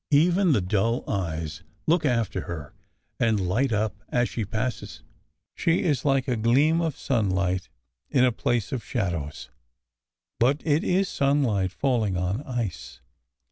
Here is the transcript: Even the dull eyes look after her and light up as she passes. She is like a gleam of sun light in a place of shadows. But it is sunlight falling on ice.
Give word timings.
Even 0.09 0.51
the 0.51 0.61
dull 0.61 1.07
eyes 1.07 1.61
look 1.85 2.05
after 2.07 2.41
her 2.45 2.73
and 3.19 3.39
light 3.47 3.71
up 3.71 3.95
as 4.09 4.29
she 4.29 4.43
passes. 4.43 5.03
She 5.53 5.83
is 5.83 6.03
like 6.03 6.27
a 6.27 6.35
gleam 6.35 6.81
of 6.81 6.97
sun 6.97 7.29
light 7.29 7.69
in 8.09 8.25
a 8.25 8.31
place 8.31 8.71
of 8.71 8.83
shadows. 8.83 9.51
But 10.39 10.63
it 10.65 10.83
is 10.83 11.07
sunlight 11.07 11.71
falling 11.71 12.17
on 12.17 12.41
ice. 12.47 13.01